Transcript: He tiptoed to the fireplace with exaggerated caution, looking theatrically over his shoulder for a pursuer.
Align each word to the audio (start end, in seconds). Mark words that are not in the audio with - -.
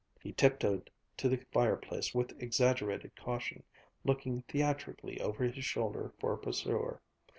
He 0.19 0.31
tiptoed 0.31 0.89
to 1.17 1.29
the 1.29 1.37
fireplace 1.53 2.11
with 2.11 2.31
exaggerated 2.41 3.15
caution, 3.15 3.61
looking 4.03 4.41
theatrically 4.47 5.21
over 5.21 5.43
his 5.43 5.63
shoulder 5.63 6.11
for 6.19 6.33
a 6.33 6.39
pursuer. 6.39 7.03